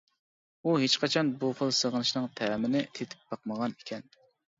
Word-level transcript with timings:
ئۇ 0.61 0.71
ھېچقاچان 0.83 1.27
بۇ 1.43 1.51
خىل 1.59 1.73
سېغىنىشنىڭ 1.79 2.25
تەمىنى 2.39 2.81
تېتىپ 2.97 3.29
باقمىغان 3.35 3.77
ئىكەن. 3.77 4.09